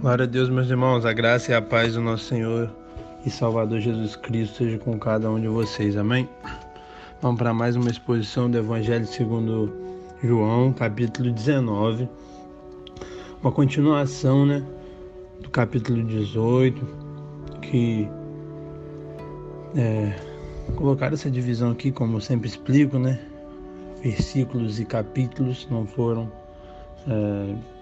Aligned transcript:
Glória 0.00 0.22
a 0.22 0.28
Deus, 0.28 0.48
meus 0.48 0.70
irmãos, 0.70 1.04
a 1.04 1.12
graça 1.12 1.50
e 1.50 1.54
a 1.56 1.60
paz 1.60 1.94
do 1.94 2.00
nosso 2.00 2.26
Senhor 2.26 2.70
e 3.26 3.30
Salvador 3.30 3.80
Jesus 3.80 4.14
Cristo 4.14 4.58
seja 4.58 4.78
com 4.78 4.96
cada 4.96 5.28
um 5.28 5.40
de 5.40 5.48
vocês, 5.48 5.96
amém? 5.96 6.28
Vamos 7.20 7.36
para 7.36 7.52
mais 7.52 7.74
uma 7.74 7.90
exposição 7.90 8.48
do 8.48 8.56
Evangelho 8.56 9.04
segundo 9.08 9.74
João, 10.22 10.72
capítulo 10.72 11.32
19, 11.32 12.08
uma 13.42 13.50
continuação, 13.50 14.46
né, 14.46 14.62
do 15.40 15.50
capítulo 15.50 16.04
18, 16.04 16.86
que 17.60 18.08
é, 19.76 20.14
colocar 20.76 21.12
essa 21.12 21.28
divisão 21.28 21.72
aqui, 21.72 21.90
como 21.90 22.20
sempre 22.20 22.46
explico, 22.46 23.00
né, 23.00 23.18
versículos 24.00 24.78
e 24.78 24.84
capítulos 24.84 25.66
não 25.68 25.84
foram 25.84 26.30
é, 27.08 27.77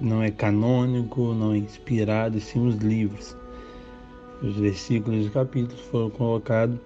não 0.00 0.22
é 0.22 0.30
canônico, 0.30 1.34
não 1.34 1.52
é 1.52 1.58
inspirado, 1.58 2.36
e 2.36 2.40
sim 2.40 2.66
os 2.66 2.76
livros. 2.76 3.36
Os 4.42 4.56
versículos 4.56 5.26
e 5.26 5.30
capítulos 5.30 5.80
foram 5.86 6.10
colocados 6.10 6.78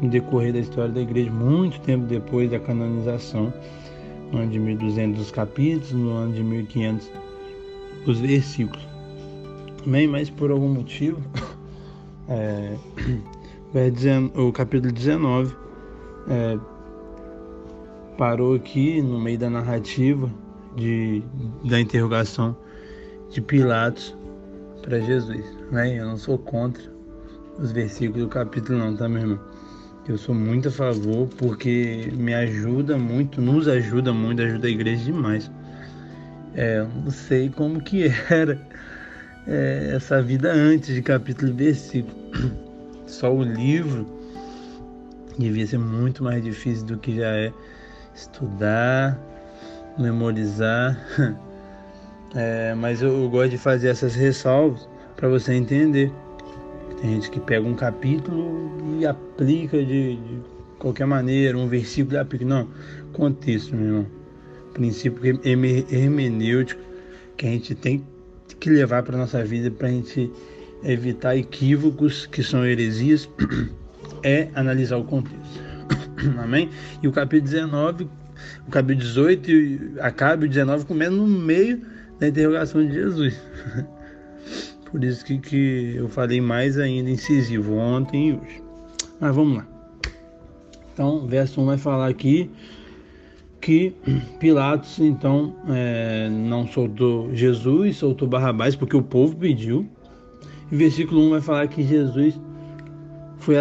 no 0.00 0.08
decorrer 0.08 0.52
da 0.52 0.60
história 0.60 0.92
da 0.92 1.00
igreja, 1.00 1.30
muito 1.30 1.80
tempo 1.80 2.06
depois 2.06 2.50
da 2.50 2.58
canonização, 2.58 3.52
no 4.30 4.38
ano 4.38 4.50
de 4.50 4.58
1200 4.58 5.20
os 5.20 5.30
capítulos, 5.30 5.92
no 5.92 6.10
ano 6.10 6.32
de 6.32 6.42
1500 6.42 7.10
os 8.06 8.18
versículos. 8.20 8.86
Amém? 9.84 10.08
Mas 10.08 10.30
por 10.30 10.50
algum 10.50 10.68
motivo, 10.68 11.20
é, 12.28 12.76
o 14.40 14.52
capítulo 14.52 14.92
19 14.92 15.54
é, 16.28 16.58
parou 18.16 18.54
aqui 18.54 19.02
no 19.02 19.20
meio 19.20 19.38
da 19.38 19.50
narrativa 19.50 20.30
de, 20.76 21.22
da 21.64 21.80
interrogação 21.80 22.56
de 23.30 23.40
Pilatos 23.40 24.16
para 24.82 25.00
Jesus. 25.00 25.44
Né? 25.72 25.98
Eu 25.98 26.06
não 26.06 26.16
sou 26.16 26.38
contra 26.38 26.82
os 27.58 27.72
versículos 27.72 28.22
do 28.22 28.28
capítulo, 28.28 28.78
não, 28.78 28.94
tá, 28.94 29.08
meu 29.08 29.22
irmão? 29.22 29.40
Eu 30.08 30.16
sou 30.16 30.34
muito 30.34 30.68
a 30.68 30.70
favor 30.70 31.26
porque 31.36 32.12
me 32.14 32.32
ajuda 32.32 32.96
muito, 32.96 33.40
nos 33.40 33.66
ajuda 33.66 34.12
muito, 34.12 34.40
ajuda 34.40 34.68
a 34.68 34.70
igreja 34.70 35.04
demais. 35.04 35.50
É, 36.54 36.78
eu 36.78 36.88
não 36.88 37.10
sei 37.10 37.50
como 37.50 37.80
que 37.80 38.04
era 38.30 38.60
é, 39.48 39.92
essa 39.96 40.22
vida 40.22 40.52
antes 40.52 40.94
de 40.94 41.02
capítulo 41.02 41.50
e 41.50 41.54
versículo. 41.54 42.14
Só 43.06 43.34
o 43.34 43.42
livro 43.42 44.06
devia 45.36 45.66
ser 45.66 45.78
muito 45.78 46.22
mais 46.22 46.42
difícil 46.42 46.86
do 46.86 46.98
que 46.98 47.16
já 47.16 47.28
é 47.28 47.52
estudar, 48.14 49.18
memorizar, 49.98 50.98
é, 52.34 52.74
mas 52.74 53.02
eu, 53.02 53.28
gosto 53.28 53.50
de 53.50 53.58
fazer 53.58 53.88
essas 53.88 54.14
ressalvas 54.14 54.88
para 55.16 55.28
você 55.28 55.54
entender. 55.54 56.12
Tem 57.00 57.14
gente 57.14 57.30
que 57.30 57.40
pega 57.40 57.66
um 57.66 57.74
capítulo 57.74 58.98
e 58.98 59.06
aplica 59.06 59.78
de, 59.78 60.16
de 60.16 60.40
qualquer 60.78 61.06
maneira, 61.06 61.56
um 61.56 61.68
versículo 61.68 62.16
e 62.16 62.18
aplica. 62.18 62.44
Não, 62.44 62.68
contexto, 63.12 63.74
meu 63.74 63.86
irmão. 63.86 64.06
Princípio 64.72 65.40
hermenêutico 65.44 66.82
que 67.36 67.46
a 67.46 67.50
gente 67.50 67.74
tem 67.74 68.04
que 68.60 68.70
levar 68.70 69.02
para 69.02 69.16
nossa 69.16 69.44
vida 69.44 69.70
para 69.70 69.88
a 69.88 69.90
gente 69.90 70.30
evitar 70.82 71.36
equívocos 71.36 72.26
que 72.26 72.42
são 72.42 72.64
heresias 72.64 73.28
é 74.22 74.48
analisar 74.54 74.96
o 74.96 75.04
contexto. 75.04 75.60
Amém? 76.38 76.70
E 77.02 77.08
o 77.08 77.12
capítulo 77.12 77.50
19 77.50 78.08
o 78.66 78.70
capítulo 78.70 79.00
18 79.00 79.50
e 79.50 79.94
acaba 80.00 80.44
o 80.44 80.48
19 80.48 80.84
comendo 80.84 81.16
no 81.16 81.26
meio 81.26 81.80
da 82.18 82.28
interrogação 82.28 82.86
de 82.86 82.92
Jesus. 82.92 83.40
Por 84.90 85.02
isso 85.02 85.24
que, 85.24 85.38
que 85.38 85.94
eu 85.96 86.08
falei 86.08 86.40
mais 86.40 86.78
ainda 86.78 87.10
incisivo 87.10 87.74
ontem 87.74 88.30
e 88.30 88.32
hoje. 88.34 88.62
Mas 89.20 89.34
vamos 89.34 89.58
lá. 89.58 89.66
Então, 90.92 91.26
verso 91.26 91.60
1 91.60 91.66
vai 91.66 91.78
falar 91.78 92.08
aqui 92.08 92.50
que 93.60 93.94
Pilatos 94.38 94.98
então 94.98 95.56
é, 95.68 96.28
não 96.30 96.66
soltou 96.68 97.34
Jesus, 97.34 97.96
soltou 97.96 98.28
Barrabás 98.28 98.76
porque 98.76 98.96
o 98.96 99.02
povo 99.02 99.36
pediu. 99.36 99.86
E 100.70 100.76
versículo 100.76 101.20
1 101.26 101.30
vai 101.30 101.40
falar 101.40 101.68
que 101.68 101.82
Jesus 101.82 102.40
foi 103.38 103.56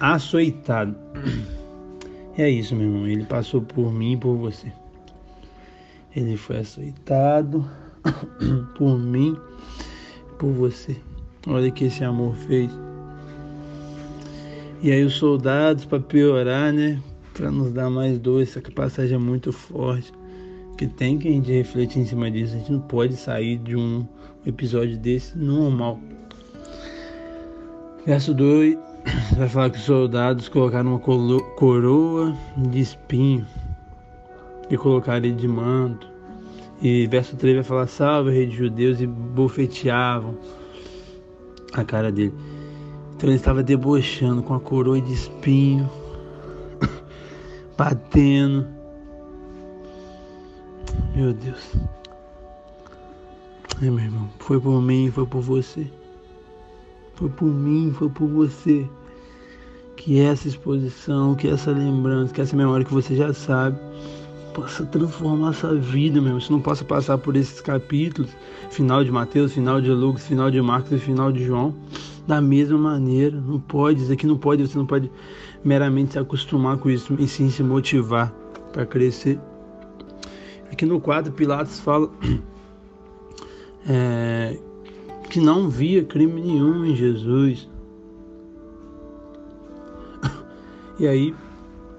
açoitado. 0.00 0.96
É 2.36 2.50
isso, 2.50 2.74
meu 2.74 2.86
irmão. 2.86 3.06
Ele 3.06 3.24
passou 3.24 3.62
por 3.62 3.92
mim 3.92 4.12
e 4.12 4.16
por 4.16 4.36
você. 4.36 4.72
Ele 6.14 6.36
foi 6.36 6.58
açoitado 6.58 7.68
por 8.76 8.98
mim 8.98 9.36
e 10.32 10.34
por 10.38 10.52
você. 10.52 10.96
Olha 11.46 11.70
que 11.70 11.84
esse 11.84 12.02
amor 12.02 12.34
fez. 12.34 12.70
E 14.82 14.90
aí 14.90 15.04
os 15.04 15.14
soldados, 15.14 15.84
para 15.84 16.00
piorar, 16.00 16.72
né? 16.72 17.00
Para 17.32 17.50
nos 17.50 17.72
dar 17.72 17.88
mais 17.88 18.18
dor, 18.18 18.42
essa 18.42 18.60
passagem 18.60 19.14
é 19.14 19.18
muito 19.18 19.52
forte. 19.52 20.12
Que 20.76 20.88
tem 20.88 21.18
que 21.18 21.28
a 21.28 21.30
gente 21.30 21.52
refletir 21.52 22.00
em 22.00 22.06
cima 22.06 22.30
disso. 22.30 22.54
A 22.54 22.58
gente 22.58 22.72
não 22.72 22.80
pode 22.80 23.16
sair 23.16 23.58
de 23.58 23.76
um 23.76 24.06
episódio 24.44 24.98
desse 24.98 25.38
normal. 25.38 26.00
Verso 28.04 28.34
2 28.34 28.93
vai 29.36 29.48
falar 29.48 29.70
que 29.70 29.78
os 29.78 29.84
soldados 29.84 30.48
colocaram 30.48 30.90
uma 30.90 30.98
coroa 30.98 32.36
de 32.56 32.80
espinho 32.80 33.46
e 34.70 34.76
colocaram 34.76 35.24
ele 35.24 35.34
de 35.34 35.48
manto. 35.48 36.08
E 36.80 37.06
verso 37.06 37.36
3 37.36 37.56
vai 37.56 37.64
falar: 37.64 37.86
Salve, 37.86 38.30
rei 38.30 38.46
de 38.46 38.56
judeus, 38.56 39.00
e 39.00 39.06
bofeteavam 39.06 40.36
a 41.72 41.84
cara 41.84 42.10
dele. 42.10 42.34
Então 43.16 43.28
ele 43.28 43.36
estava 43.36 43.62
debochando 43.62 44.42
com 44.42 44.54
a 44.54 44.60
coroa 44.60 45.00
de 45.00 45.12
espinho, 45.12 45.88
batendo. 47.76 48.66
Meu 51.14 51.32
Deus. 51.32 51.72
É, 53.82 53.90
meu 53.90 54.04
irmão, 54.04 54.28
foi 54.38 54.60
por 54.60 54.80
mim, 54.80 55.10
foi 55.10 55.26
por 55.26 55.40
você. 55.40 55.90
Foi 57.16 57.28
por 57.28 57.46
mim, 57.46 57.92
foi 57.96 58.08
por 58.08 58.28
você. 58.28 58.88
Que 59.96 60.20
essa 60.20 60.48
exposição, 60.48 61.34
que 61.34 61.48
essa 61.48 61.70
lembrança, 61.70 62.34
que 62.34 62.40
essa 62.40 62.56
memória 62.56 62.84
que 62.84 62.92
você 62.92 63.14
já 63.14 63.32
sabe, 63.32 63.78
possa 64.54 64.86
transformar 64.86 65.50
a 65.50 65.52
sua 65.52 65.74
vida 65.74 66.20
mesmo. 66.20 66.40
Você 66.40 66.52
não 66.52 66.60
possa 66.60 66.84
passar 66.84 67.18
por 67.18 67.36
esses 67.36 67.60
capítulos, 67.60 68.30
final 68.70 69.04
de 69.04 69.10
Mateus, 69.10 69.52
final 69.52 69.80
de 69.80 69.90
Lucas, 69.90 70.26
final 70.26 70.50
de 70.50 70.60
Marcos 70.60 70.92
e 70.92 70.98
final 70.98 71.30
de 71.30 71.44
João, 71.44 71.74
da 72.26 72.40
mesma 72.40 72.78
maneira. 72.78 73.40
Não 73.40 73.60
pode, 73.60 74.02
isso 74.02 74.12
aqui 74.12 74.26
não 74.26 74.38
pode, 74.38 74.66
você 74.66 74.78
não 74.78 74.86
pode 74.86 75.10
meramente 75.64 76.12
se 76.12 76.18
acostumar 76.18 76.78
com 76.78 76.90
isso 76.90 77.14
e 77.18 77.26
sim 77.26 77.50
se 77.50 77.62
motivar 77.62 78.32
para 78.72 78.86
crescer. 78.86 79.38
Aqui 80.70 80.86
no 80.86 81.00
quadro, 81.00 81.32
Pilatos 81.32 81.78
fala 81.80 82.10
é, 83.88 84.58
que 85.34 85.40
não 85.40 85.68
via 85.68 86.04
crime 86.04 86.40
nenhum 86.40 86.86
em 86.86 86.94
Jesus. 86.94 87.68
E 90.96 91.08
aí 91.08 91.34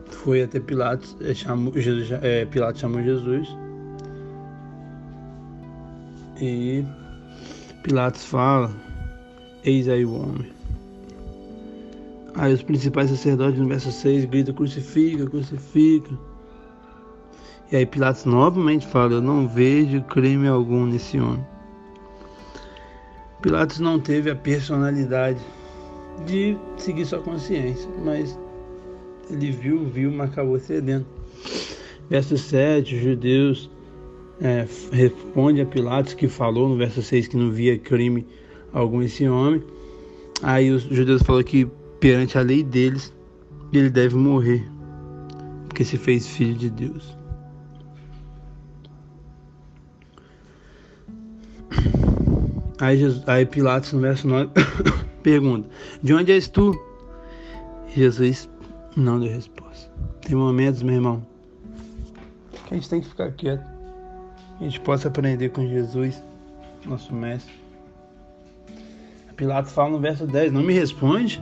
foi 0.09 0.41
até 0.41 0.57
Pilatos, 0.57 1.17
é, 1.19 1.33
chamou, 1.33 1.73
Jesus, 1.73 2.09
é, 2.23 2.45
Pilatos 2.45 2.79
chamou 2.79 3.03
Jesus. 3.03 3.45
E 6.39 6.85
Pilatos 7.83 8.23
fala, 8.23 8.71
eis 9.65 9.89
aí 9.89 10.05
o 10.05 10.13
homem. 10.13 10.49
Aí 12.35 12.53
os 12.53 12.63
principais 12.63 13.09
sacerdotes 13.09 13.59
no 13.59 13.67
verso 13.67 13.91
6 13.91 14.23
gritam, 14.23 14.55
crucifica, 14.55 15.29
crucifica. 15.29 16.17
E 17.69 17.75
aí 17.75 17.85
Pilatos 17.85 18.23
novamente 18.23 18.87
fala, 18.87 19.15
eu 19.15 19.21
não 19.21 19.45
vejo 19.45 20.01
crime 20.03 20.47
algum 20.47 20.85
nesse 20.85 21.19
homem. 21.19 21.54
Pilatos 23.45 23.79
não 23.79 23.99
teve 23.99 24.31
a 24.31 24.35
personalidade 24.35 25.39
de 26.25 26.57
seguir 26.77 27.05
sua 27.05 27.19
consciência, 27.19 27.87
mas 28.03 28.35
ele 29.29 29.51
viu, 29.51 29.85
viu, 29.85 30.11
mas 30.11 30.31
acabou 30.31 30.59
cedendo. 30.59 31.05
Verso 32.09 32.39
7, 32.39 32.95
os 32.95 33.01
judeus 33.03 33.69
é, 34.41 34.65
responde 34.91 35.61
a 35.61 35.65
Pilatos 35.67 36.15
que 36.15 36.27
falou 36.27 36.67
no 36.67 36.75
verso 36.75 37.03
6 37.03 37.27
que 37.27 37.37
não 37.37 37.51
via 37.51 37.77
crime 37.77 38.25
algum 38.73 39.03
esse 39.03 39.27
homem. 39.29 39.61
Aí 40.41 40.71
os 40.71 40.81
judeus 40.81 41.21
falam 41.21 41.43
que 41.43 41.67
perante 41.99 42.39
a 42.39 42.41
lei 42.41 42.63
deles 42.63 43.13
ele 43.71 43.91
deve 43.91 44.15
morrer, 44.15 44.67
porque 45.67 45.85
se 45.85 45.99
fez 45.99 46.27
filho 46.27 46.55
de 46.55 46.71
Deus. 46.71 47.14
Aí, 52.79 52.97
Jesus, 52.97 53.23
aí 53.27 53.45
Pilatos, 53.45 53.93
no 53.93 54.01
verso 54.01 54.27
9, 54.27 54.49
pergunta: 55.23 55.67
De 56.03 56.13
onde 56.13 56.31
és 56.31 56.47
tu? 56.47 56.75
Jesus 57.95 58.49
não 58.97 59.19
deu 59.19 59.31
resposta. 59.31 59.89
Tem 60.21 60.35
momentos, 60.35 60.83
meu 60.83 60.95
irmão, 60.95 61.25
que 62.67 62.73
a 62.73 62.77
gente 62.77 62.89
tem 62.89 63.01
que 63.01 63.07
ficar 63.07 63.31
quieto. 63.31 63.63
A 64.59 64.63
gente 64.63 64.79
possa 64.81 65.07
aprender 65.07 65.49
com 65.49 65.67
Jesus 65.67 66.21
nosso 66.85 67.13
mestre. 67.13 67.53
Pilatos 69.35 69.71
fala 69.71 69.91
no 69.91 69.99
verso 69.99 70.25
10: 70.25 70.51
Não 70.51 70.63
me 70.63 70.73
responde, 70.73 71.41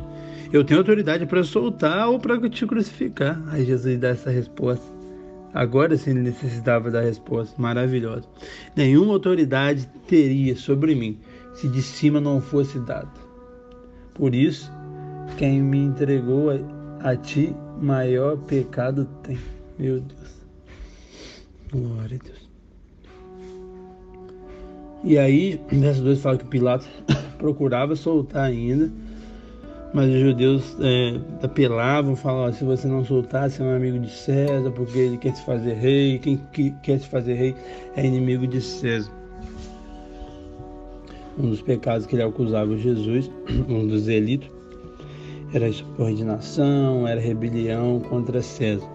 eu 0.51 0.63
tenho 0.63 0.79
autoridade 0.79 1.25
para 1.25 1.43
soltar 1.43 2.09
ou 2.09 2.19
para 2.19 2.49
te 2.49 2.65
crucificar. 2.65 3.41
Aí 3.47 3.65
Jesus 3.65 3.99
dá 3.99 4.09
essa 4.09 4.29
resposta. 4.29 4.85
Agora 5.53 5.95
sim 5.97 6.13
necessitava 6.13 6.89
da 6.89 7.01
resposta 7.01 7.61
maravilhosa. 7.61 8.27
Nenhuma 8.75 9.13
autoridade 9.13 9.87
teria 10.07 10.55
sobre 10.55 10.95
mim 10.95 11.19
se 11.53 11.67
de 11.67 11.81
cima 11.81 12.19
não 12.19 12.41
fosse 12.41 12.79
dada. 12.79 13.11
Por 14.13 14.33
isso, 14.33 14.71
quem 15.37 15.61
me 15.61 15.77
entregou 15.77 16.49
a, 16.49 17.09
a 17.11 17.15
ti, 17.15 17.55
maior 17.81 18.37
pecado 18.37 19.05
tem. 19.21 19.37
Meu 19.77 19.99
Deus. 19.99 20.33
Glória 21.71 22.19
a 22.21 22.25
Deus. 22.25 22.49
E 25.03 25.17
aí, 25.17 25.59
verso 25.69 26.01
2 26.01 26.21
fala 26.21 26.37
que 26.37 26.45
Pilatos 26.45 26.87
procurava 27.37 27.95
soltar 27.95 28.45
ainda, 28.45 28.91
mas 29.93 30.09
os 30.09 30.19
judeus 30.19 30.75
é, 30.81 31.19
apelavam, 31.45 32.15
falavam: 32.15 32.51
se 32.51 32.63
você 32.63 32.87
não 32.87 33.05
soltar, 33.05 33.49
você 33.49 33.61
é 33.61 33.65
um 33.65 33.75
amigo 33.75 33.99
de 33.99 34.09
César, 34.09 34.71
porque 34.71 34.97
ele 34.97 35.17
quer 35.17 35.35
se 35.35 35.45
fazer 35.45 35.73
rei. 35.73 36.17
Quem 36.17 36.37
quer 36.81 36.99
se 36.99 37.07
fazer 37.07 37.35
rei 37.35 37.55
é 37.95 38.05
inimigo 38.05 38.47
de 38.47 38.59
César. 38.59 39.11
Um 41.37 41.49
dos 41.49 41.61
pecados 41.61 42.07
que 42.07 42.15
ele 42.15 42.23
acusava 42.23 42.75
Jesus, 42.75 43.29
um 43.69 43.87
dos 43.87 44.05
delitos, 44.05 44.49
era 45.53 45.71
subordinação, 45.71 47.07
era 47.07 47.21
rebelião 47.21 47.99
contra 47.99 48.41
César. 48.41 48.87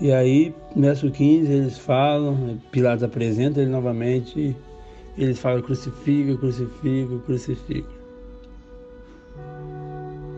E 0.00 0.12
aí, 0.12 0.52
verso 0.74 1.08
15, 1.10 1.52
eles 1.52 1.78
falam, 1.78 2.58
Pilatos 2.72 3.04
apresenta 3.04 3.60
ele 3.60 3.70
novamente, 3.70 4.56
eles 5.16 5.38
falam 5.38 5.62
crucifica, 5.62 6.36
crucifica, 6.36 7.18
crucifica. 7.26 7.88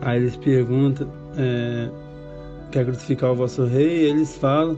Aí 0.01 0.19
eles 0.19 0.35
perguntam, 0.35 1.09
é, 1.37 1.89
quer 2.71 2.85
crucificar 2.85 3.31
o 3.31 3.35
vosso 3.35 3.65
rei? 3.65 4.03
E 4.03 4.09
eles 4.09 4.37
falam, 4.37 4.77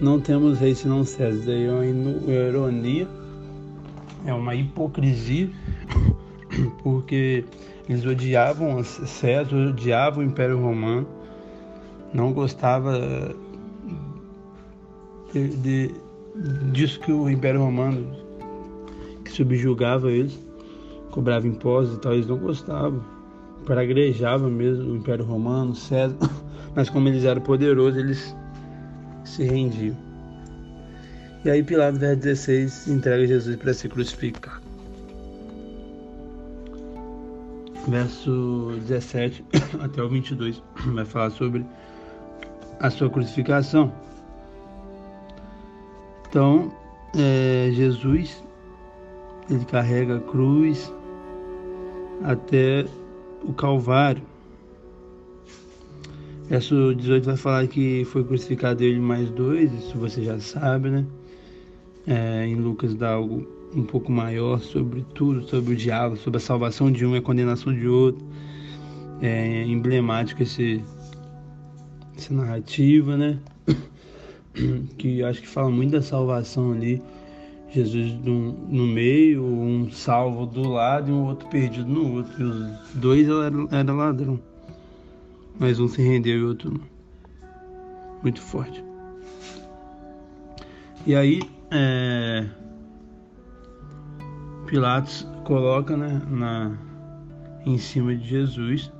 não 0.00 0.20
temos 0.20 0.58
rei 0.58 0.74
senão 0.74 1.04
César. 1.04 1.46
Daí 1.46 1.66
é 1.66 1.70
uma 1.70 1.84
ironia, 2.32 3.08
é 4.24 4.32
uma 4.32 4.54
hipocrisia, 4.54 5.50
porque 6.82 7.44
eles 7.88 8.04
odiavam 8.06 8.82
César, 8.84 9.54
odiavam 9.54 10.24
o 10.24 10.26
Império 10.26 10.60
Romano, 10.60 11.06
não 12.14 12.32
gostava 12.32 13.34
de, 15.32 15.48
de, 15.56 15.94
disso 16.72 17.00
que 17.00 17.12
o 17.12 17.28
Império 17.28 17.60
Romano 17.60 18.25
subjugava 19.36 20.10
eles, 20.10 20.38
cobrava 21.10 21.46
impostos 21.46 21.96
e 21.96 22.00
tal, 22.00 22.12
eles 22.14 22.26
não 22.26 22.38
gostavam. 22.38 23.04
Pragrejava 23.64 24.48
mesmo 24.48 24.92
o 24.92 24.96
Império 24.96 25.24
Romano, 25.24 25.74
César, 25.74 26.16
mas 26.74 26.88
como 26.88 27.08
eles 27.08 27.24
eram 27.24 27.42
poderosos, 27.42 27.98
eles 27.98 28.36
se 29.24 29.44
rendiam. 29.44 29.96
E 31.44 31.50
aí 31.50 31.62
Pilatos, 31.62 32.00
verso 32.00 32.22
16, 32.22 32.88
entrega 32.88 33.26
Jesus 33.26 33.56
para 33.56 33.72
ser 33.72 33.88
crucificado. 33.88 34.64
Verso 37.88 38.72
17 38.80 39.44
até 39.80 40.02
o 40.02 40.08
22 40.08 40.60
vai 40.92 41.04
falar 41.04 41.30
sobre 41.30 41.64
a 42.80 42.90
sua 42.90 43.08
crucificação. 43.08 43.92
Então, 46.28 46.72
é, 47.16 47.70
Jesus, 47.72 48.42
ele 49.50 49.64
carrega 49.64 50.16
a 50.16 50.20
cruz 50.20 50.92
até 52.22 52.86
o 53.42 53.52
Calvário. 53.52 54.22
Verso 56.48 56.94
18 56.94 57.24
vai 57.24 57.36
falar 57.36 57.66
que 57.66 58.04
foi 58.04 58.22
crucificado 58.24 58.82
ele 58.82 59.00
mais 59.00 59.28
dois, 59.30 59.72
isso 59.72 59.98
você 59.98 60.22
já 60.22 60.38
sabe, 60.38 60.90
né? 60.90 61.04
É, 62.06 62.46
em 62.46 62.54
Lucas 62.54 62.94
dá 62.94 63.14
algo 63.14 63.46
um 63.74 63.82
pouco 63.82 64.12
maior 64.12 64.60
sobre 64.60 65.04
tudo, 65.14 65.42
sobre 65.48 65.74
o 65.74 65.76
diabo, 65.76 66.16
sobre 66.16 66.36
a 66.36 66.40
salvação 66.40 66.90
de 66.90 67.04
um 67.04 67.16
e 67.16 67.18
a 67.18 67.22
condenação 67.22 67.74
de 67.74 67.88
outro. 67.88 68.24
É 69.20 69.64
emblemático 69.64 70.42
esse, 70.42 70.84
essa 72.16 72.32
narrativa, 72.32 73.16
né? 73.16 73.38
que 74.96 75.22
acho 75.24 75.42
que 75.42 75.48
fala 75.48 75.70
muito 75.70 75.92
da 75.92 76.02
salvação 76.02 76.72
ali. 76.72 77.02
Jesus 77.70 78.12
no, 78.24 78.52
no 78.52 78.86
meio, 78.86 79.44
um 79.44 79.90
salvo 79.90 80.46
do 80.46 80.68
lado 80.68 81.10
e 81.10 81.12
um 81.12 81.26
outro 81.26 81.48
perdido 81.48 81.88
no 81.88 82.16
outro. 82.16 82.32
E 82.40 82.44
os 82.44 82.94
dois 82.94 83.28
eram, 83.28 83.68
eram 83.70 83.96
ladrão. 83.96 84.40
Mas 85.58 85.80
um 85.80 85.88
se 85.88 86.02
rendeu 86.02 86.38
e 86.38 86.42
o 86.42 86.48
outro 86.48 86.70
não. 86.70 86.80
Muito 88.22 88.40
forte. 88.40 88.82
E 91.06 91.14
aí, 91.14 91.40
é, 91.70 92.46
Pilatos 94.66 95.26
coloca 95.44 95.96
né, 95.96 96.20
na, 96.28 96.76
em 97.64 97.78
cima 97.78 98.14
de 98.14 98.26
Jesus, 98.26 98.92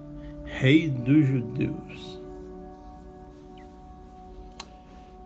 Rei 0.45 0.89
dos 0.89 1.27
Judeus. 1.27 2.21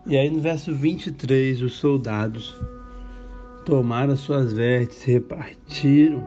E 0.07 0.17
aí 0.17 0.29
no 0.31 0.41
verso 0.41 0.73
23, 0.73 1.61
os 1.61 1.73
soldados 1.73 2.55
tomaram 3.65 4.15
suas 4.15 4.53
vestes, 4.53 5.03
repartiram. 5.03 6.23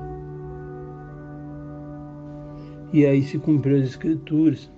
E 2.93 3.05
aí 3.05 3.23
se 3.23 3.39
cumpriu 3.39 3.77
as 3.77 3.85
escrituras. 3.85 4.71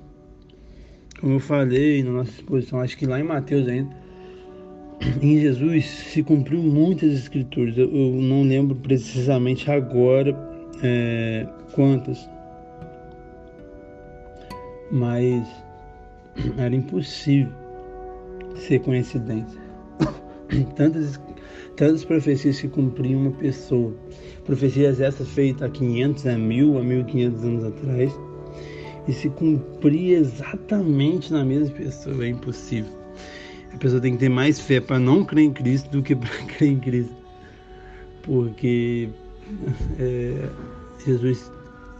Como 1.20 1.34
eu 1.34 1.40
falei 1.40 2.02
na 2.02 2.10
nossa 2.12 2.30
exposição, 2.30 2.80
acho 2.80 2.96
que 2.96 3.06
lá 3.06 3.20
em 3.20 3.22
Mateus 3.22 3.68
ainda, 3.68 3.94
em 5.22 5.38
Jesus 5.38 5.86
se 5.86 6.22
cumpriu 6.22 6.62
muitas 6.62 7.12
escrituras. 7.12 7.76
Eu, 7.76 7.94
eu 7.94 8.12
não 8.22 8.42
lembro 8.42 8.74
precisamente 8.76 9.70
agora 9.70 10.34
é, 10.82 11.46
quantas. 11.72 12.28
Mas 14.90 15.46
era 16.58 16.74
impossível 16.74 17.52
ser 18.56 18.80
coincidência. 18.80 19.60
Tantas, 20.76 21.20
tantas 21.76 22.04
profecias 22.04 22.56
se 22.56 22.68
cumpriam 22.68 23.20
uma 23.20 23.30
pessoa. 23.32 23.94
Profecias 24.44 25.00
essas 25.00 25.28
feitas 25.28 25.62
há 25.62 25.68
500, 25.68 26.26
a 26.26 26.38
1000, 26.38 26.78
a 26.78 26.82
1500 26.82 27.44
anos 27.44 27.64
atrás. 27.64 28.12
E 29.06 29.12
se 29.12 29.28
cumprir 29.30 30.18
exatamente 30.18 31.32
na 31.32 31.44
mesma 31.44 31.74
pessoa. 31.76 32.24
É 32.24 32.28
impossível. 32.28 32.90
A 33.72 33.76
pessoa 33.76 34.00
tem 34.00 34.12
que 34.12 34.18
ter 34.18 34.28
mais 34.28 34.58
fé 34.58 34.80
para 34.80 34.98
não 34.98 35.24
crer 35.24 35.44
em 35.44 35.52
Cristo 35.52 35.90
do 35.90 36.02
que 36.02 36.16
para 36.16 36.28
crer 36.56 36.70
em 36.70 36.80
Cristo. 36.80 37.14
Porque 38.22 39.08
é, 40.00 40.48
Jesus, 41.04 41.52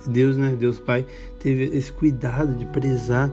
Deus, 0.08 0.36
né? 0.36 0.56
Deus 0.58 0.80
Pai, 0.80 1.06
teve 1.38 1.64
esse 1.76 1.92
cuidado 1.92 2.54
de 2.54 2.64
prezar 2.66 3.30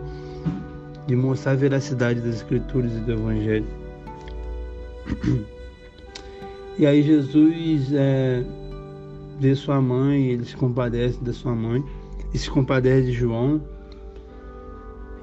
de 1.07 1.15
mostrar 1.15 1.53
a 1.53 1.55
veracidade 1.55 2.21
das 2.21 2.35
Escrituras 2.35 2.93
e 2.93 2.99
do 2.99 3.11
Evangelho. 3.11 3.67
E 6.77 6.85
aí 6.85 7.03
Jesus 7.03 7.93
é, 7.93 8.43
vê 9.39 9.55
sua 9.55 9.79
mãe, 9.79 10.31
ele 10.31 10.45
se 10.45 10.55
compadece 10.55 11.23
da 11.23 11.31
sua 11.31 11.53
mãe, 11.53 11.83
e 12.33 12.37
se 12.37 12.49
compadece 12.49 13.07
de 13.07 13.13
João 13.13 13.61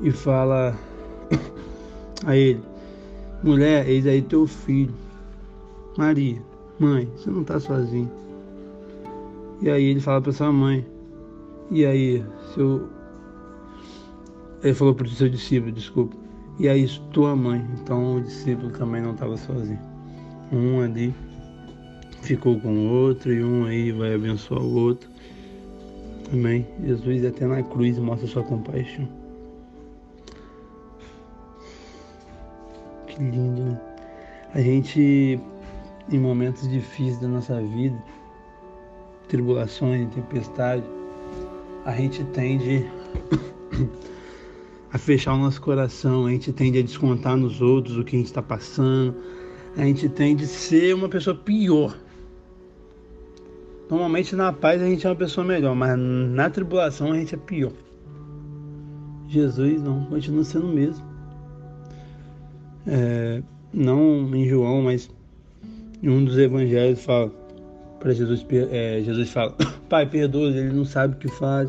e 0.00 0.10
fala 0.10 0.76
a 2.24 2.36
ele: 2.36 2.62
Mulher, 3.42 3.88
eis 3.88 4.06
aí 4.06 4.22
teu 4.22 4.46
filho. 4.46 4.94
Maria, 5.98 6.40
mãe, 6.78 7.08
você 7.16 7.30
não 7.30 7.42
está 7.42 7.58
sozinha. 7.58 8.10
E 9.60 9.68
aí 9.68 9.84
ele 9.84 10.00
fala 10.00 10.20
para 10.20 10.32
sua 10.32 10.52
mãe: 10.52 10.86
E 11.70 11.84
aí, 11.84 12.24
seu 12.54 12.88
ele 14.62 14.74
falou 14.74 14.94
para 14.94 15.06
o 15.06 15.10
seu 15.10 15.28
discípulo, 15.28 15.72
desculpa. 15.72 16.14
E 16.58 16.68
aí, 16.68 16.86
tua 17.12 17.34
mãe. 17.34 17.66
Então 17.80 18.16
o 18.16 18.20
discípulo 18.20 18.70
também 18.70 19.02
não 19.02 19.12
estava 19.12 19.36
sozinho. 19.36 19.80
Um 20.52 20.80
ali 20.80 21.14
ficou 22.22 22.58
com 22.60 22.68
o 22.68 22.90
outro 22.90 23.32
e 23.32 23.42
um 23.42 23.64
aí 23.64 23.92
vai 23.92 24.14
abençoar 24.14 24.62
o 24.62 24.74
outro. 24.74 25.08
Amém. 26.32 26.66
Jesus 26.84 27.24
até 27.24 27.46
na 27.46 27.62
cruz 27.62 27.98
mostra 27.98 28.28
sua 28.28 28.44
compaixão. 28.44 29.08
Que 33.06 33.22
lindo, 33.22 33.62
né? 33.62 33.80
A 34.54 34.60
gente, 34.60 35.40
em 36.10 36.18
momentos 36.18 36.68
difíceis 36.68 37.18
da 37.18 37.28
nossa 37.28 37.60
vida, 37.60 37.96
tribulações, 39.28 40.08
tempestade, 40.14 40.84
a 41.84 41.92
gente 41.92 42.22
tende 42.24 42.84
a 44.92 44.98
fechar 44.98 45.34
o 45.34 45.38
nosso 45.38 45.60
coração, 45.60 46.26
a 46.26 46.30
gente 46.30 46.52
tende 46.52 46.78
a 46.78 46.82
descontar 46.82 47.36
nos 47.36 47.60
outros 47.60 47.96
o 47.96 48.04
que 48.04 48.16
a 48.16 48.18
gente 48.18 48.26
está 48.26 48.42
passando, 48.42 49.16
a 49.76 49.82
gente 49.82 50.08
tende 50.08 50.44
a 50.44 50.48
ser 50.48 50.94
uma 50.94 51.08
pessoa 51.08 51.34
pior. 51.34 51.96
Normalmente 53.90 54.36
na 54.36 54.52
paz 54.52 54.80
a 54.80 54.86
gente 54.86 55.04
é 55.04 55.10
uma 55.10 55.16
pessoa 55.16 55.44
melhor, 55.44 55.74
mas 55.74 55.98
na 55.98 56.48
tribulação 56.48 57.10
a 57.10 57.16
gente 57.16 57.34
é 57.34 57.38
pior. 57.38 57.72
Jesus 59.26 59.82
não, 59.82 60.04
continua 60.04 60.44
sendo 60.44 60.66
o 60.66 60.72
mesmo. 60.72 61.04
É, 62.86 63.42
não 63.74 64.32
em 64.34 64.48
João, 64.48 64.82
mas 64.82 65.10
em 66.00 66.08
um 66.08 66.24
dos 66.24 66.38
evangelhos 66.38 67.04
fala 67.04 67.32
para 67.98 68.12
Jesus, 68.12 68.46
é, 68.70 69.02
Jesus 69.02 69.30
fala, 69.30 69.56
Pai, 69.90 70.06
perdoa, 70.06 70.50
ele 70.50 70.72
não 70.72 70.84
sabe 70.84 71.16
o 71.16 71.18
que 71.18 71.28
faz. 71.28 71.68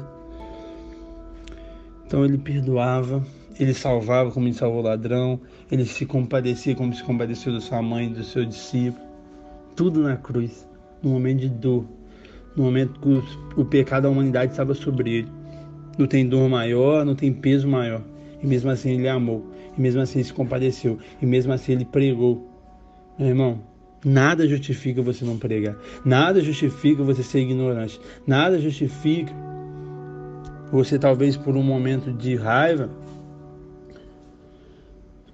Então 2.05 2.23
ele 2.23 2.37
perdoava, 2.37 3.25
ele 3.59 3.73
salvava 3.73 4.29
como 4.29 4.47
ele 4.47 4.53
salvou 4.53 4.81
o 4.81 4.83
ladrão, 4.83 5.39
ele 5.71 5.85
se 5.85 6.05
compadecia 6.05 6.75
como 6.75 6.93
se 6.93 7.03
compadeceu 7.03 7.51
da 7.51 7.61
sua 7.61 7.81
mãe 7.81 8.13
do 8.13 8.23
seu 8.23 8.45
discípulo. 8.45 9.03
Tudo 9.75 10.03
na 10.03 10.17
cruz, 10.17 10.67
no 11.01 11.09
momento 11.09 11.39
de 11.39 11.49
dor, 11.49 11.85
no 12.55 12.63
momento 12.63 12.99
que 12.99 13.59
o 13.59 13.65
pecado 13.65 14.03
da 14.03 14.09
humanidade 14.09 14.51
estava 14.51 14.73
sobre 14.73 15.17
ele. 15.19 15.27
Não 15.97 16.07
tem 16.07 16.27
dor 16.27 16.49
maior, 16.49 17.05
não 17.05 17.15
tem 17.15 17.31
peso 17.33 17.67
maior. 17.67 18.01
E 18.41 18.47
mesmo 18.47 18.69
assim 18.69 18.91
ele 18.91 19.07
amou, 19.07 19.45
e 19.77 19.81
mesmo 19.81 20.01
assim 20.01 20.19
ele 20.19 20.27
se 20.27 20.33
compadeceu, 20.33 20.97
e 21.21 21.25
mesmo 21.25 21.53
assim 21.53 21.73
ele 21.73 21.85
pregou. 21.85 22.49
Meu 23.19 23.29
irmão, 23.29 23.61
nada 24.03 24.47
justifica 24.47 25.01
você 25.01 25.23
não 25.23 25.37
pregar, 25.37 25.75
nada 26.03 26.41
justifica 26.41 27.03
você 27.03 27.21
ser 27.21 27.41
ignorante, 27.41 27.99
nada 28.25 28.59
justifica 28.59 29.31
você 30.71 30.97
talvez 30.97 31.37
por 31.37 31.55
um 31.55 31.61
momento 31.61 32.11
de 32.11 32.35
raiva 32.35 32.89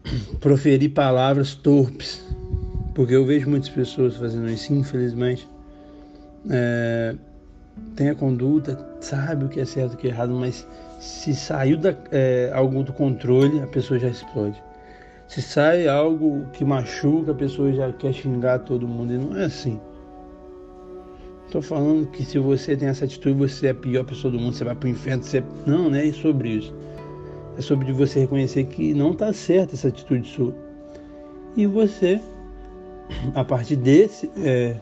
proferir 0.42 0.90
palavras 0.90 1.56
torpes, 1.56 2.26
porque 2.94 3.14
eu 3.16 3.26
vejo 3.26 3.50
muitas 3.50 3.70
pessoas 3.70 4.18
fazendo 4.18 4.50
isso, 4.50 4.74
infelizmente 4.74 5.48
é, 6.50 7.16
tem 7.96 8.10
a 8.10 8.16
conduta, 8.16 8.78
sabe 9.00 9.46
o 9.46 9.50
que 9.50 9.60
é 9.60 9.66
certo 9.66 9.94
e 9.94 9.96
o 9.96 9.98
que 9.98 10.08
é 10.08 10.10
errado, 10.12 10.34
mas 10.34 10.68
se 11.00 11.36
saiu 11.36 11.78
da, 11.78 11.96
é, 12.12 12.52
algo 12.54 12.84
do 12.84 12.94
controle, 12.94 13.62
a 13.62 13.68
pessoa 13.68 14.00
já 14.00 14.08
explode. 14.08 14.62
Se 15.28 15.42
sai 15.42 15.88
algo 15.88 16.46
que 16.54 16.64
machuca, 16.64 17.32
a 17.32 17.36
pessoa 17.36 17.72
já 17.74 17.92
quer 17.92 18.14
xingar 18.14 18.60
todo 18.60 18.88
mundo. 18.88 19.14
E 19.14 19.18
não 19.18 19.38
é 19.38 19.46
assim. 19.46 19.80
Estou 21.46 21.62
falando 21.62 22.08
que 22.08 22.24
se 22.24 22.40
você 22.40 22.76
tem 22.76 22.88
essa 22.88 23.06
atitude, 23.06 23.38
você 23.38 23.68
é 23.68 23.70
a 23.72 23.76
pior 23.76 24.06
pessoa 24.06 24.32
do 24.32 24.40
mundo, 24.40 24.54
você 24.54 24.64
vai 24.64 24.76
para 24.76 24.88
o 24.88 24.90
inferno. 24.90 25.24
Você... 25.24 25.44
Não, 25.66 25.90
não 25.90 25.98
é 25.98 26.12
sobre 26.14 26.50
isso. 26.50 26.74
É 27.58 27.62
sobre 27.62 27.92
você 27.92 28.22
reconhecer 28.22 28.66
que 28.66 28.94
não 28.94 29.12
está 29.12 29.34
certa 29.34 29.76
essa 29.76 29.90
atitude 29.90 30.28
sua. 30.30 30.56
E 31.58 31.66
você, 31.66 32.22
a 33.36 33.44
partir 33.44 33.76
desse 33.76 34.32
é, 34.38 34.78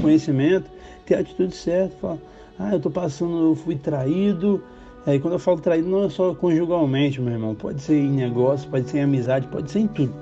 conhecimento, 0.00 0.70
ter 1.06 1.16
a 1.16 1.20
atitude 1.20 1.54
certa, 1.54 1.96
falar, 1.96 2.18
ah, 2.58 2.74
eu 2.74 2.80
tô 2.80 2.90
passando, 2.90 3.50
eu 3.50 3.54
fui 3.54 3.76
traído. 3.76 4.62
Aí 5.04 5.18
quando 5.18 5.34
eu 5.34 5.38
falo 5.38 5.60
traído 5.60 5.88
não 5.88 6.04
é 6.04 6.08
só 6.08 6.34
conjugalmente, 6.34 7.20
meu 7.20 7.32
irmão, 7.32 7.54
pode 7.54 7.82
ser 7.82 7.98
em 7.98 8.10
negócio, 8.10 8.68
pode 8.70 8.88
ser 8.88 8.98
em 8.98 9.02
amizade, 9.02 9.48
pode 9.48 9.70
ser 9.70 9.80
em 9.80 9.88
tudo. 9.88 10.12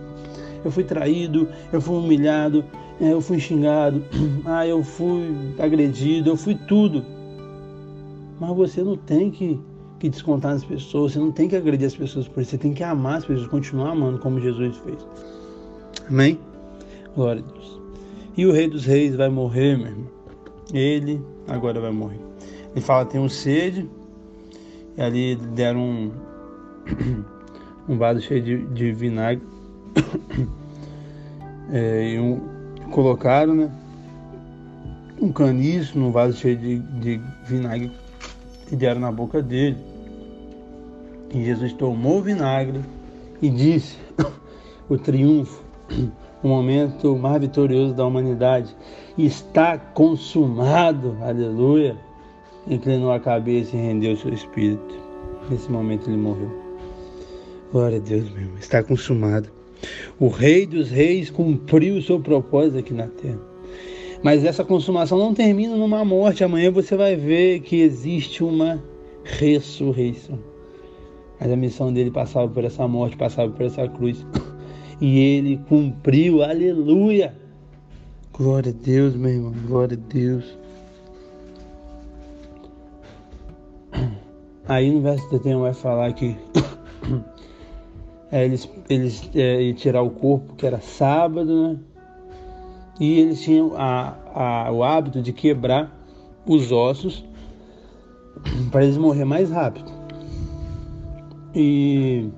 Eu 0.65 0.71
fui 0.71 0.85
traído, 0.85 1.49
eu 1.73 1.81
fui 1.81 1.97
humilhado, 1.97 2.65
é, 3.01 3.13
eu 3.13 3.21
fui 3.21 3.39
xingado, 3.39 4.03
ah, 4.45 4.67
eu 4.67 4.83
fui 4.83 5.55
agredido, 5.59 6.31
eu 6.31 6.37
fui 6.37 6.55
tudo. 6.55 7.05
Mas 8.39 8.57
você 8.57 8.83
não 8.83 8.97
tem 8.97 9.31
que, 9.31 9.61
que 9.99 10.09
descontar 10.09 10.53
nas 10.53 10.65
pessoas, 10.65 11.13
você 11.13 11.19
não 11.19 11.31
tem 11.31 11.47
que 11.47 11.57
agredir 11.57 11.87
as 11.87 11.95
pessoas 11.95 12.27
por 12.27 12.41
isso, 12.41 12.53
você 12.53 12.59
tem 12.59 12.73
que 12.73 12.83
amar 12.83 13.19
as 13.19 13.27
pessoas, 13.27 13.49
continuar 13.49 13.91
amando 13.91 14.19
como 14.19 14.41
Jesus 14.41 14.79
fez. 14.79 14.99
Amém? 16.09 16.39
Glória 17.15 17.45
a 17.47 17.53
Deus. 17.53 17.79
E 18.35 18.47
o 18.47 18.53
Rei 18.53 18.67
dos 18.67 18.87
Reis 18.87 19.15
vai 19.15 19.29
morrer, 19.29 19.77
meu 19.77 19.89
irmão 19.89 20.20
ele 20.73 21.21
agora 21.47 21.81
vai 21.81 21.91
morrer. 21.91 22.21
Ele 22.73 22.81
fala: 22.81 23.05
Tenho 23.05 23.29
sede. 23.29 23.89
E 24.97 25.03
ali 25.03 25.37
deram 25.37 25.81
um, 25.81 26.13
um 27.89 27.97
vaso 27.97 28.21
cheio 28.21 28.43
de, 28.43 28.63
de 28.69 28.93
vinagre. 28.93 29.43
é, 31.73 32.15
e 32.15 32.19
um, 32.19 32.41
colocaram, 32.91 33.55
né? 33.55 33.71
Um 35.21 35.33
caniço 35.33 35.99
num 35.99 36.11
vaso 36.11 36.37
cheio 36.37 36.57
de, 36.57 36.79
de 36.79 37.21
vinagre 37.47 37.93
e 38.71 38.77
deram 38.77 39.01
na 39.01 39.13
boca 39.13 39.43
dele. 39.43 39.77
E 41.33 41.45
Jesus 41.45 41.73
tomou 41.75 42.19
o 42.19 42.23
vinagre 42.23 42.81
e 43.41 43.49
disse: 43.49 43.97
O 44.89 44.99
triunfo 44.99 45.63
o 46.43 46.49
momento 46.49 47.17
mais 47.17 47.41
vitorioso 47.41 47.95
da 47.95 48.07
humanidade. 48.07 48.75
Está 49.19 49.79
consumado, 49.79 51.17
aleluia. 51.21 51.97
Inclinou 52.67 53.13
a 53.13 53.21
cabeça 53.21 53.77
e 53.77 53.81
rendeu 53.81 54.17
seu 54.17 54.33
espírito. 54.33 54.95
Nesse 55.51 55.71
momento 55.71 56.09
ele 56.09 56.17
morreu. 56.17 56.51
Glória 57.73 57.99
a 57.99 58.01
Deus, 58.01 58.29
meu 58.31 58.43
irmão. 58.43 58.59
Está 58.59 58.83
consumado. 58.83 59.49
O 60.19 60.29
Rei 60.29 60.67
dos 60.67 60.91
Reis 60.91 61.31
cumpriu 61.31 61.97
o 61.97 62.03
seu 62.03 62.21
propósito 62.21 62.79
aqui 62.79 62.93
na 62.93 63.07
terra. 63.07 63.39
Mas 64.23 64.45
essa 64.45 64.63
consumação 64.63 65.19
não 65.19 65.33
termina 65.33 65.75
numa 65.77 66.05
morte. 66.05 66.45
Amanhã 66.45 66.71
você 66.71 66.97
vai 66.97 67.17
ver 67.17 67.61
que 67.61 67.81
existe 67.81 68.45
uma 68.45 68.83
ressurreição. 69.25 70.39
Mas 71.41 71.51
a 71.51 71.57
missão 71.57 71.91
dele 71.91 72.11
passava 72.11 72.47
por 72.47 72.65
essa 72.65 72.87
morte, 72.87 73.17
passava 73.17 73.51
por 73.51 73.65
essa 73.65 73.89
cruz 73.89 74.25
e 75.01 75.19
ele 75.19 75.57
cumpriu. 75.69 76.43
Aleluia! 76.43 77.35
Glória 78.33 78.73
a 78.73 78.85
Deus, 78.85 79.15
meu 79.15 79.31
irmão, 79.31 79.53
glória 79.67 79.99
a 79.99 80.13
Deus. 80.13 80.45
Aí 84.69 84.91
no 84.91 85.01
verso 85.01 85.29
31 85.31 85.61
vai 85.61 85.75
falar 85.75 86.13
que 86.13 86.37
é, 88.31 88.45
eles, 88.45 88.71
eles 88.89 89.29
é, 89.35 89.73
tirar 89.73 90.03
o 90.03 90.11
corpo, 90.11 90.55
que 90.55 90.65
era 90.65 90.81
sábado, 90.81 91.71
né? 91.71 91.79
E 93.01 93.19
eles 93.19 93.43
tinham 93.43 93.73
a, 93.77 94.17
a, 94.35 94.71
o 94.71 94.85
hábito 94.85 95.21
de 95.23 95.33
quebrar 95.33 95.91
os 96.47 96.71
ossos 96.71 97.25
para 98.71 98.85
eles 98.85 98.97
morrer 98.97 99.25
mais 99.25 99.51
rápido. 99.51 99.91
E 101.55 102.31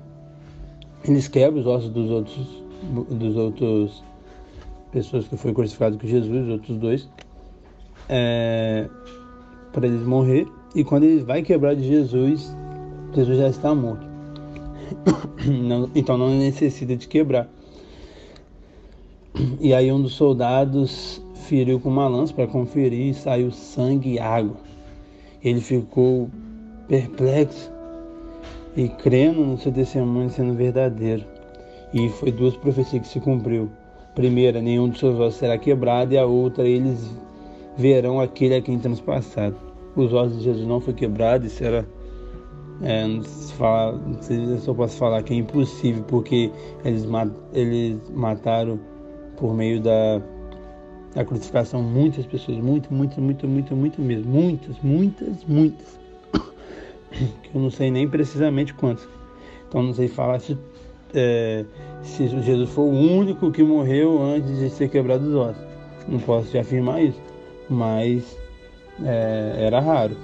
eles 1.05 1.27
quebram 1.27 1.59
os 1.59 1.67
ossos 1.67 1.89
dos 1.89 2.09
outros 2.09 2.63
dos 3.09 3.37
outros 3.37 4.03
pessoas 4.91 5.27
que 5.27 5.37
foi 5.37 5.53
crucificado 5.53 5.97
com 5.97 6.05
Jesus, 6.05 6.45
os 6.45 6.49
outros 6.49 6.77
dois, 6.77 7.09
é, 8.07 8.87
para 9.71 9.87
eles 9.87 10.05
morrer. 10.05 10.45
E 10.75 10.83
quando 10.83 11.03
ele 11.03 11.23
vai 11.23 11.41
quebrar 11.41 11.75
de 11.75 11.83
Jesus, 11.83 12.55
Jesus 13.13 13.37
já 13.37 13.49
está 13.49 13.73
morto. 13.73 14.05
Não, 15.45 15.89
então 15.93 16.17
não 16.17 16.29
necessita 16.29 16.95
de 16.95 17.07
quebrar. 17.07 17.49
E 19.59 19.73
aí 19.73 19.91
um 19.91 20.01
dos 20.01 20.13
soldados 20.13 21.21
feriu 21.47 21.79
com 21.79 21.89
uma 21.89 22.07
lança 22.07 22.33
para 22.33 22.47
conferir 22.47 23.09
e 23.09 23.13
saiu 23.13 23.51
sangue 23.51 24.13
e 24.13 24.19
água. 24.19 24.55
Ele 25.43 25.59
ficou 25.59 26.29
perplexo 26.87 27.72
e 28.75 28.87
crendo 28.87 29.41
no 29.41 29.57
seu 29.57 29.71
testemunho 29.71 30.29
sendo 30.29 30.53
verdadeiro. 30.53 31.23
E 31.93 32.09
foi 32.09 32.31
duas 32.31 32.55
profecias 32.55 33.03
que 33.03 33.07
se 33.07 33.19
cumpriu. 33.19 33.69
Primeira, 34.15 34.61
nenhum 34.61 34.89
dos 34.89 34.99
seus 34.99 35.19
ossos 35.19 35.39
será 35.39 35.57
quebrado, 35.57 36.13
e 36.13 36.17
a 36.17 36.25
outra, 36.25 36.67
eles 36.67 37.13
verão 37.77 38.19
aquele 38.19 38.55
a 38.55 38.61
quem 38.61 38.79
temos 38.79 39.01
passado. 39.01 39.55
Os 39.95 40.13
ossos 40.13 40.39
de 40.39 40.43
Jesus 40.45 40.67
não 40.67 40.79
foi 40.79 40.93
quebrado, 40.93 41.45
isso 41.45 41.63
era. 41.63 41.85
É, 42.81 43.07
não, 43.07 43.23
se 43.23 43.53
fala, 43.53 43.97
não 43.97 44.21
sei 44.21 44.57
se 44.57 44.67
eu 44.67 44.75
posso 44.75 44.97
falar 44.97 45.21
que 45.23 45.33
é 45.33 45.37
impossível, 45.37 46.03
porque 46.03 46.51
eles, 46.83 47.05
eles 47.53 47.97
mataram 48.09 48.79
por 49.37 49.53
meio 49.53 49.79
da, 49.79 50.21
da 51.13 51.23
crucificação 51.23 51.81
muitas 51.81 52.25
pessoas, 52.25 52.57
muito, 52.57 52.91
muito, 52.93 53.21
muito, 53.21 53.47
muito, 53.47 53.75
muito 53.75 54.01
mesmo. 54.01 54.31
Muitas, 54.31 54.79
muitas, 54.81 55.43
muitas. 55.45 56.02
Eu 57.53 57.61
não 57.61 57.69
sei 57.69 57.91
nem 57.91 58.07
precisamente 58.07 58.73
quantas. 58.73 59.07
Então 59.67 59.83
não 59.83 59.93
sei 59.93 60.07
falar 60.07 60.39
se 60.39 60.57
é, 61.13 61.63
se 62.01 62.27
Jesus 62.27 62.69
foi 62.69 62.85
o 62.85 62.89
único 62.89 63.51
que 63.51 63.63
morreu 63.63 64.21
antes 64.21 64.57
de 64.57 64.69
ser 64.69 64.89
quebrado 64.89 65.27
os 65.27 65.35
ossos. 65.35 65.63
Não 66.07 66.19
posso 66.19 66.49
te 66.49 66.57
afirmar 66.57 67.01
isso, 67.01 67.21
mas 67.69 68.37
é, 69.03 69.55
era 69.57 69.79
raro, 69.79 70.17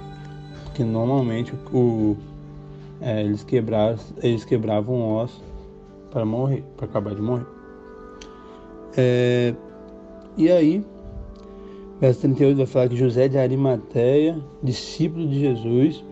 porque 0.64 0.84
normalmente 0.84 1.54
o, 1.72 2.16
é, 3.00 3.22
eles, 3.22 3.42
quebravam, 3.44 4.04
eles 4.22 4.44
quebravam 4.44 5.16
osso 5.16 5.42
para 6.10 6.24
morrer, 6.24 6.62
para 6.76 6.86
acabar 6.86 7.14
de 7.14 7.22
morrer. 7.22 7.46
É, 8.96 9.54
e 10.36 10.50
aí, 10.50 10.84
verso 12.00 12.20
38 12.20 12.56
vai 12.56 12.66
falar 12.66 12.88
que 12.88 12.96
José 12.96 13.28
de 13.28 13.38
Arimateia, 13.38 14.38
discípulo 14.62 15.26
de 15.28 15.40
Jesus, 15.40 16.04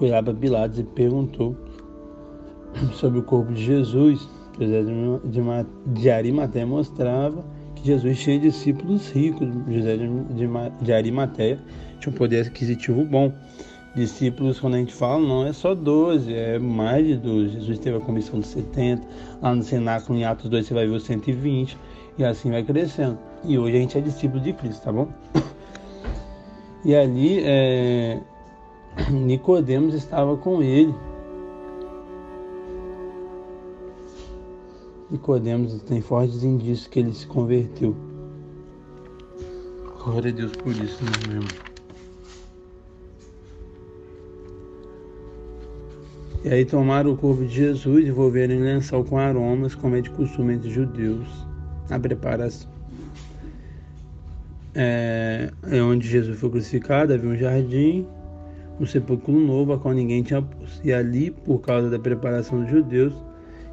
foi 0.00 0.08
lá 0.08 0.22
para 0.22 0.32
Pilatos 0.32 0.78
e 0.78 0.82
perguntou 0.82 1.54
sobre 2.94 3.18
o 3.18 3.22
corpo 3.22 3.52
de 3.52 3.62
Jesus, 3.62 4.26
José 4.58 4.82
de 5.88 6.10
Arimateia 6.10 6.66
mostrava 6.66 7.44
que 7.74 7.86
Jesus 7.86 8.18
tinha 8.18 8.38
discípulos 8.38 9.10
ricos. 9.10 9.46
José 9.68 9.98
de 10.80 10.92
Arimateia 10.92 11.60
tinha 12.00 12.12
um 12.12 12.16
poder 12.16 12.46
aquisitivo 12.46 13.04
bom. 13.04 13.30
Discípulos, 13.94 14.58
quando 14.58 14.74
a 14.74 14.78
gente 14.78 14.94
fala, 14.94 15.20
não 15.20 15.46
é 15.46 15.52
só 15.52 15.74
12, 15.74 16.32
é 16.32 16.58
mais 16.58 17.06
de 17.06 17.16
12. 17.16 17.54
Jesus 17.54 17.78
teve 17.80 17.98
a 17.98 18.00
comissão 18.00 18.40
de 18.40 18.46
70, 18.46 19.06
lá 19.42 19.54
no 19.54 19.62
cenáculo, 19.62 20.18
em 20.18 20.24
Atos 20.24 20.48
2, 20.48 20.64
você 20.64 20.72
vai 20.72 20.86
ver 20.86 20.94
os 20.94 21.02
120, 21.02 21.76
e 22.16 22.24
assim 22.24 22.50
vai 22.50 22.62
crescendo. 22.62 23.18
E 23.44 23.58
hoje 23.58 23.76
a 23.76 23.80
gente 23.80 23.98
é 23.98 24.00
discípulo 24.00 24.40
de 24.40 24.52
Cristo, 24.54 24.82
tá 24.82 24.92
bom? 24.92 25.08
E 26.82 26.94
ali, 26.94 27.40
é... 27.44 28.18
Nicodemos 29.10 29.94
estava 29.94 30.36
com 30.36 30.62
ele. 30.62 30.94
Nicodemos 35.10 35.82
tem 35.82 36.00
fortes 36.00 36.44
indícios 36.44 36.86
que 36.86 37.00
ele 37.00 37.12
se 37.12 37.26
converteu. 37.26 37.96
Glória 40.04 40.30
a 40.30 40.34
Deus 40.34 40.52
por 40.52 40.72
isso, 40.72 41.04
né, 41.04 41.10
meu 41.28 41.36
irmão? 41.36 41.70
E 46.42 46.48
aí 46.48 46.64
tomaram 46.64 47.12
o 47.12 47.16
corpo 47.16 47.44
de 47.44 47.54
Jesus 47.54 48.04
e 48.04 48.08
envolveram 48.08 48.54
em 48.54 48.60
lençol 48.60 49.04
com 49.04 49.18
aromas, 49.18 49.74
como 49.74 49.96
é 49.96 50.00
de 50.00 50.08
costume 50.08 50.54
entre 50.54 50.70
judeus, 50.70 51.28
a 51.90 51.98
preparação. 51.98 52.70
É, 54.74 55.50
é 55.70 55.82
onde 55.82 56.08
Jesus 56.08 56.38
foi 56.38 56.48
crucificado, 56.48 57.12
havia 57.12 57.28
um 57.28 57.36
jardim, 57.36 58.06
um 58.80 58.86
sepulcro 58.86 59.38
novo, 59.38 59.74
a 59.74 59.78
qual 59.78 59.94
ninguém 59.94 60.22
tinha 60.22 60.42
posto. 60.42 60.80
E 60.84 60.92
ali, 60.92 61.30
por 61.30 61.60
causa 61.60 61.90
da 61.90 61.98
preparação 61.98 62.62
dos 62.62 62.70
judeus, 62.70 63.14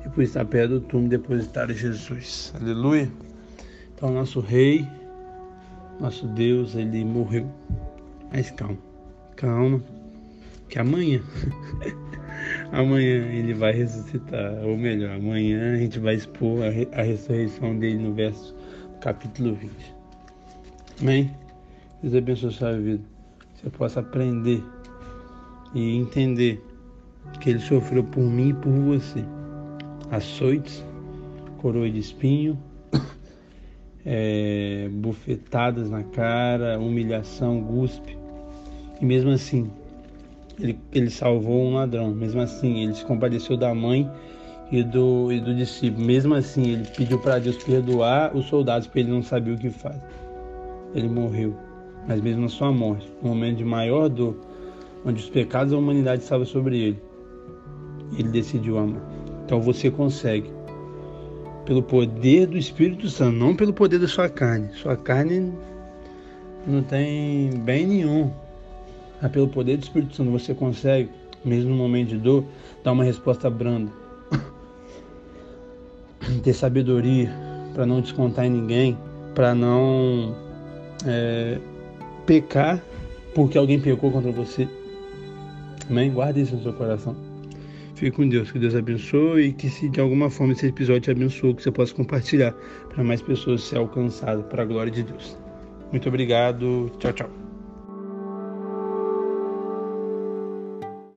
e 0.05 0.09
por 0.09 0.23
estar 0.23 0.45
perto 0.45 0.79
do 0.79 0.81
túmulo, 0.81 1.09
depositaram 1.09 1.73
Jesus. 1.73 2.53
Aleluia. 2.59 3.09
Então, 3.95 4.11
nosso 4.11 4.39
rei, 4.39 4.85
nosso 5.99 6.27
Deus, 6.27 6.75
ele 6.75 7.03
morreu. 7.03 7.49
Mas 8.31 8.51
calma, 8.51 8.77
calma, 9.35 9.81
que 10.69 10.77
amanhã 10.77 11.21
Amanhã 12.71 13.25
ele 13.31 13.53
vai 13.53 13.71
ressuscitar, 13.71 14.63
ou 14.63 14.77
melhor, 14.77 15.15
amanhã 15.15 15.73
a 15.73 15.77
gente 15.77 15.99
vai 15.99 16.15
expor 16.15 16.59
a, 16.63 16.99
a 16.99 17.03
ressurreição 17.03 17.77
dele 17.77 17.97
no 17.97 18.13
verso 18.13 18.55
capítulo 19.01 19.55
20. 19.55 19.71
Amém? 21.01 21.33
Deus 22.01 22.15
abençoe 22.15 22.49
a 22.49 22.51
sua 22.51 22.77
vida. 22.77 23.03
Que 23.55 23.61
você 23.61 23.69
possa 23.69 23.99
aprender 24.01 24.63
e 25.73 25.95
entender 25.95 26.63
que 27.39 27.49
ele 27.49 27.59
sofreu 27.59 28.03
por 28.03 28.23
mim 28.23 28.49
e 28.49 28.53
por 28.53 28.71
você. 28.71 29.23
Açoites, 30.09 30.83
coroa 31.57 31.89
de 31.89 31.99
espinho, 31.99 32.57
é, 34.05 34.87
bufetadas 34.91 35.89
na 35.89 36.03
cara, 36.03 36.79
humilhação, 36.79 37.61
guspe. 37.61 38.17
E 39.01 39.05
mesmo 39.05 39.31
assim, 39.31 39.69
ele, 40.59 40.79
ele 40.91 41.09
salvou 41.09 41.65
um 41.65 41.75
ladrão. 41.75 42.11
Mesmo 42.13 42.41
assim, 42.41 42.83
ele 42.83 42.93
se 42.93 43.05
compadeceu 43.05 43.57
da 43.57 43.73
mãe 43.73 44.09
e 44.71 44.83
do, 44.83 45.31
e 45.31 45.39
do 45.39 45.53
discípulo. 45.53 46.05
Mesmo 46.05 46.33
assim, 46.33 46.71
ele 46.71 46.87
pediu 46.95 47.19
para 47.19 47.39
Deus 47.39 47.61
perdoar 47.63 48.35
os 48.35 48.45
soldados, 48.45 48.87
porque 48.87 48.99
ele 48.99 49.11
não 49.11 49.21
sabia 49.21 49.53
o 49.53 49.57
que 49.57 49.69
faz. 49.69 50.01
Ele 50.95 51.09
morreu. 51.09 51.55
Mas 52.07 52.21
mesmo 52.21 52.43
na 52.43 52.49
sua 52.49 52.71
morte, 52.71 53.11
no 53.21 53.29
momento 53.29 53.57
de 53.57 53.65
maior 53.65 54.07
dor, 54.07 54.37
onde 55.07 55.23
os 55.23 55.29
pecados 55.29 55.71
da 55.71 55.77
humanidade 55.77 56.21
estavam 56.21 56.45
sobre 56.45 56.77
ele, 56.77 57.01
ele 58.17 58.29
decidiu 58.29 58.77
amar. 58.77 59.01
Então 59.45 59.61
você 59.61 59.89
consegue. 59.89 60.51
Pelo 61.65 61.81
poder 61.81 62.47
do 62.47 62.57
Espírito 62.57 63.09
Santo, 63.09 63.37
não 63.37 63.55
pelo 63.55 63.73
poder 63.73 63.99
da 63.99 64.07
sua 64.07 64.29
carne. 64.29 64.69
Sua 64.73 64.95
carne 64.95 65.51
não 66.65 66.83
tem 66.83 67.49
bem 67.59 67.87
nenhum 67.87 68.31
mas 69.21 69.31
pelo 69.31 69.47
poder 69.47 69.77
do 69.77 69.83
Espírito 69.83 70.15
Santo 70.15 70.31
você 70.31 70.53
consegue, 70.53 71.09
mesmo 71.43 71.71
no 71.71 71.75
momento 71.75 72.09
de 72.09 72.17
dor, 72.17 72.43
dar 72.83 72.91
uma 72.91 73.03
resposta 73.03 73.49
branda. 73.49 73.91
Ter 76.43 76.53
sabedoria 76.53 77.31
para 77.73 77.85
não 77.85 78.01
descontar 78.01 78.45
em 78.45 78.49
ninguém, 78.49 78.97
para 79.33 79.55
não 79.55 80.35
é, 81.05 81.57
pecar 82.25 82.81
porque 83.33 83.57
alguém 83.57 83.79
pecou 83.79 84.11
contra 84.11 84.31
você. 84.31 84.67
Amém? 85.89 86.11
Guarde 86.11 86.41
isso 86.41 86.55
no 86.55 86.63
seu 86.63 86.73
coração. 86.73 87.15
Fique 87.95 88.11
com 88.11 88.27
Deus, 88.29 88.51
que 88.51 88.59
Deus 88.59 88.75
abençoe 88.75 89.47
e 89.47 89.53
que 89.53 89.69
se 89.69 89.89
de 89.89 89.99
alguma 89.99 90.29
forma 90.29 90.53
esse 90.53 90.67
episódio 90.67 91.01
te 91.01 91.11
abençoe, 91.11 91.55
que 91.55 91.63
você 91.63 91.71
possa 91.71 91.95
compartilhar 91.95 92.53
para 92.93 93.03
mais 93.03 93.21
pessoas 93.21 93.63
ser 93.63 93.77
alcançadas 93.77 94.45
para 94.45 94.61
a 94.61 94.65
glória 94.65 94.91
de 94.91 95.01
Deus. 95.01 95.35
Muito 95.91 96.07
obrigado. 96.07 96.91
Tchau, 96.99 97.13
tchau. 97.13 97.46